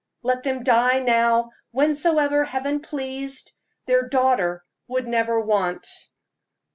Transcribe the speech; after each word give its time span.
Let 0.23 0.41
them 0.41 0.63
die 0.63 0.97
now, 0.97 1.51
whensoever 1.73 2.43
Heaven 2.43 2.79
pleased 2.79 3.51
their 3.85 4.01
daughter 4.09 4.65
would 4.87 5.07
never 5.07 5.39
want. 5.39 5.85